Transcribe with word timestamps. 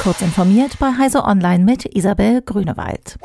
Kurz 0.00 0.20
informiert 0.20 0.78
bei 0.78 0.92
Heise 0.98 1.24
Online 1.24 1.64
mit 1.64 1.96
Isabel 1.96 2.42
Grünewald. 2.42 3.18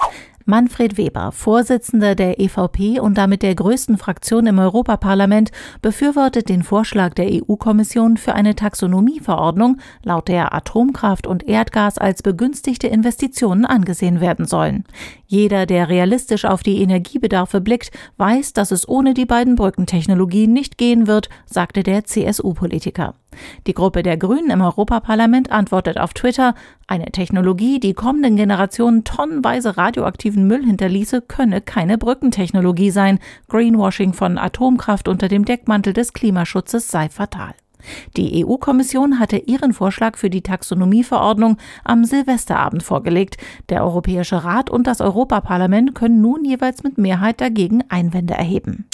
Manfred 0.45 0.97
Weber, 0.97 1.31
Vorsitzender 1.31 2.15
der 2.15 2.39
EVP 2.39 2.99
und 2.99 3.17
damit 3.17 3.43
der 3.43 3.53
größten 3.53 3.97
Fraktion 3.97 4.47
im 4.47 4.57
Europaparlament, 4.57 5.51
befürwortet 5.81 6.49
den 6.49 6.63
Vorschlag 6.63 7.13
der 7.13 7.27
EU-Kommission 7.29 8.17
für 8.17 8.33
eine 8.33 8.55
Taxonomieverordnung, 8.55 9.77
laut 10.03 10.27
der 10.27 10.53
Atomkraft 10.53 11.27
und 11.27 11.47
Erdgas 11.47 11.99
als 11.99 12.23
begünstigte 12.23 12.87
Investitionen 12.87 13.65
angesehen 13.65 14.21
werden 14.21 14.45
sollen. 14.45 14.85
Jeder, 15.31 15.67
der 15.67 15.89
realistisch 15.89 16.43
auf 16.43 16.63
die 16.63 16.81
Energiebedarfe 16.81 17.61
blickt, 17.61 17.91
weiß, 18.17 18.53
dass 18.53 18.71
es 18.71 18.89
ohne 18.89 19.13
die 19.13 19.27
beiden 19.27 19.53
Brückentechnologien 19.53 20.51
nicht 20.51 20.79
gehen 20.79 21.05
wird, 21.05 21.29
sagte 21.45 21.83
der 21.83 22.03
CSU-Politiker. 22.03 23.13
Die 23.67 23.75
Gruppe 23.75 24.01
der 24.01 24.17
Grünen 24.17 24.49
im 24.49 24.61
Europaparlament 24.61 25.51
antwortet 25.51 25.99
auf 25.99 26.15
Twitter, 26.15 26.55
eine 26.87 27.11
Technologie, 27.11 27.79
die 27.79 27.93
kommenden 27.93 28.37
Generationen 28.37 29.03
tonnenweise 29.03 29.77
radioaktiven 29.77 30.47
Müll 30.47 30.65
hinterließe, 30.65 31.21
könne 31.21 31.61
keine 31.61 31.99
Brückentechnologie 31.99 32.89
sein. 32.89 33.19
Greenwashing 33.49 34.13
von 34.13 34.39
Atomkraft 34.39 35.07
unter 35.07 35.27
dem 35.27 35.45
Deckmantel 35.45 35.93
des 35.93 36.13
Klimaschutzes 36.13 36.87
sei 36.87 37.07
fatal. 37.07 37.53
Die 38.17 38.45
EU-Kommission 38.45 39.19
hatte 39.19 39.37
ihren 39.37 39.73
Vorschlag 39.73 40.17
für 40.17 40.29
die 40.29 40.41
Taxonomieverordnung 40.41 41.57
am 41.83 42.03
Silvesterabend 42.03 42.83
vorgelegt. 42.83 43.37
Der 43.69 43.83
Europäische 43.83 44.43
Rat 44.43 44.69
und 44.69 44.87
das 44.87 45.01
Europaparlament 45.01 45.95
können 45.95 46.21
nun 46.21 46.43
jeweils 46.43 46.83
mit 46.83 46.97
Mehrheit 46.97 47.39
dagegen 47.39 47.83
Einwände 47.89 48.33
erheben. 48.33 48.88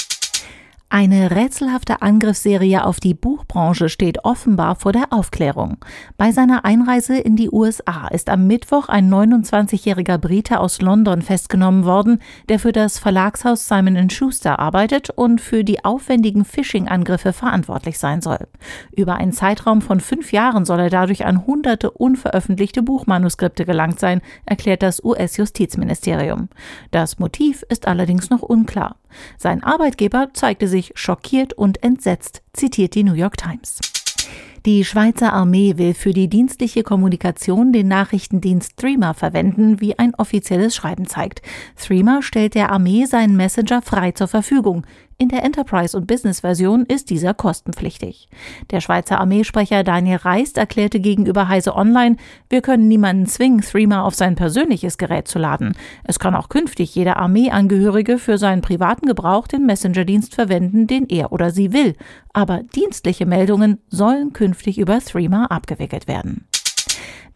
Eine 0.97 1.31
rätselhafte 1.31 2.01
Angriffsserie 2.01 2.85
auf 2.85 3.01
die 3.01 3.13
Buchbranche 3.13 3.89
steht 3.89 4.23
offenbar 4.23 4.77
vor 4.77 4.93
der 4.93 5.11
Aufklärung. 5.11 5.75
Bei 6.15 6.31
seiner 6.31 6.63
Einreise 6.63 7.17
in 7.17 7.35
die 7.35 7.51
USA 7.51 8.07
ist 8.07 8.29
am 8.29 8.47
Mittwoch 8.47 8.87
ein 8.87 9.13
29-jähriger 9.13 10.17
Brite 10.17 10.57
aus 10.57 10.81
London 10.81 11.21
festgenommen 11.21 11.83
worden, 11.83 12.19
der 12.47 12.59
für 12.59 12.71
das 12.71 12.97
Verlagshaus 12.97 13.67
Simon 13.67 14.09
Schuster 14.09 14.57
arbeitet 14.57 15.09
und 15.09 15.41
für 15.41 15.65
die 15.65 15.83
aufwendigen 15.83 16.45
Phishing-Angriffe 16.45 17.33
verantwortlich 17.33 17.99
sein 17.99 18.21
soll. 18.21 18.47
Über 18.95 19.15
einen 19.15 19.33
Zeitraum 19.33 19.81
von 19.81 19.99
fünf 19.99 20.31
Jahren 20.31 20.63
soll 20.63 20.79
er 20.79 20.89
dadurch 20.89 21.25
an 21.25 21.45
hunderte 21.45 21.91
unveröffentlichte 21.91 22.83
Buchmanuskripte 22.83 23.65
gelangt 23.65 23.99
sein, 23.99 24.21
erklärt 24.45 24.81
das 24.81 25.03
US-Justizministerium. 25.03 26.47
Das 26.91 27.19
Motiv 27.19 27.65
ist 27.67 27.85
allerdings 27.85 28.29
noch 28.29 28.43
unklar. 28.43 28.95
Sein 29.37 29.63
Arbeitgeber 29.63 30.29
zeigte 30.33 30.67
sich 30.67 30.84
schockiert 30.95 31.53
und 31.53 31.81
entsetzt, 31.83 32.41
zitiert 32.53 32.95
die 32.95 33.03
New 33.03 33.13
York 33.13 33.37
Times. 33.37 33.79
Die 34.65 34.83
Schweizer 34.83 35.31
Armee 35.31 35.77
will 35.77 35.93
für 35.93 36.11
die 36.11 36.27
dienstliche 36.27 36.81
Kommunikation 36.81 37.71
den 37.71 37.87
Nachrichtendienst 37.87 38.77
Threema 38.77 39.13
verwenden, 39.13 39.79
wie 39.79 39.99
ein 39.99 40.15
offizielles 40.15 40.75
Schreiben 40.75 41.05
zeigt. 41.05 41.43
Threema 41.75 42.23
stellt 42.23 42.55
der 42.55 42.71
Armee 42.71 43.05
seinen 43.05 43.37
Messenger 43.37 43.83
frei 43.83 44.11
zur 44.13 44.27
Verfügung. 44.27 44.87
In 45.17 45.29
der 45.29 45.43
Enterprise- 45.43 45.95
und 45.95 46.07
Business-Version 46.07 46.85
ist 46.87 47.09
dieser 47.09 47.33
kostenpflichtig. 47.33 48.27
Der 48.71 48.81
Schweizer 48.81 49.21
Armeesprecher 49.21 49.85
Daniel 49.85 50.17
Reist 50.17 50.57
erklärte 50.57 50.99
gegenüber 50.99 51.47
Heise 51.47 51.73
Online, 51.73 52.17
wir 52.49 52.61
können 52.61 52.89
niemanden 52.89 53.25
zwingen, 53.25 53.61
Threema 53.61 54.03
auf 54.03 54.13
sein 54.13 54.35
persönliches 54.35 54.97
Gerät 54.97 55.29
zu 55.29 55.39
laden. 55.39 55.77
Es 56.03 56.19
kann 56.19 56.35
auch 56.35 56.49
künftig 56.49 56.93
jeder 56.95 57.15
Armeeangehörige 57.15 58.17
für 58.17 58.37
seinen 58.37 58.61
privaten 58.61 59.05
Gebrauch 59.05 59.47
den 59.47 59.65
Messenger-Dienst 59.65 60.35
verwenden, 60.35 60.85
den 60.85 61.07
er 61.07 61.31
oder 61.31 61.49
sie 61.49 61.71
will. 61.71 61.95
Aber 62.33 62.63
dienstliche 62.75 63.25
Meldungen 63.25 63.79
sollen 63.87 64.33
künftig 64.33 64.77
über 64.77 64.99
Threema 64.99 65.45
abgewickelt 65.45 66.09
werden. 66.09 66.45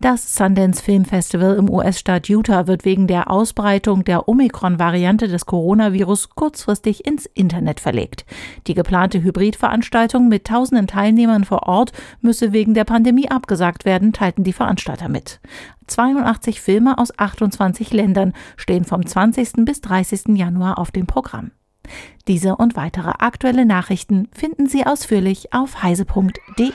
Das 0.02 0.34
Sundance 0.34 0.82
Film 0.82 1.04
Festival 1.04 1.58
im 1.58 1.70
US-Staat 1.70 2.30
Utah 2.30 2.68
wird 2.68 2.86
wegen 2.86 3.06
der 3.06 3.30
Ausbreitung 3.30 4.06
der 4.06 4.30
Omikron-Variante 4.30 5.28
des 5.28 5.46
Coronavirus 5.46 6.30
kurzfristig 6.30 7.06
ins 7.06 7.26
Internet 7.26 7.82
verlegt. 7.82 8.26
Die 8.68 8.76
geplante 8.76 9.22
Hybridveranstaltung 9.22 10.30
mit 10.30 10.48
tausenden 10.48 10.88
Teilnehmern 10.88 11.44
vor 11.44 11.64
Ort 11.64 11.92
müsse 12.22 12.54
wegen 12.54 12.74
der 12.74 12.86
Pandemie 12.86 13.30
abgesagt 13.30 13.84
werden, 13.84 14.14
teilten 14.14 14.46
die 14.46 14.54
Veranstalter 14.54 15.10
mit. 15.10 15.42
82 15.88 16.62
Filme 16.62 16.98
aus 16.98 17.20
28 17.20 17.92
Ländern 17.92 18.32
stehen 18.56 18.86
vom 18.86 19.06
20. 19.06 19.66
bis 19.66 19.82
30. 19.82 20.38
Januar 20.38 20.78
auf 20.78 20.92
dem 20.92 21.08
Programm. 21.08 21.52
Diese 22.30 22.56
und 22.56 22.78
weitere 22.78 23.12
aktuelle 23.20 23.66
Nachrichten 23.66 24.30
finden 24.32 24.68
Sie 24.68 24.86
ausführlich 24.86 25.52
auf 25.52 25.84
heise.de. 25.84 26.72